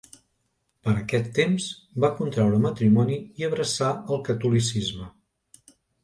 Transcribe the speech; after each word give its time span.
Per 0.85 0.93
aquest 0.99 1.27
temps 1.39 1.65
va 2.05 2.09
contraure 2.21 2.61
matrimoni 2.63 3.17
i 3.41 3.45
abraçà 3.49 3.91
el 4.15 4.23
catolicisme. 4.31 5.07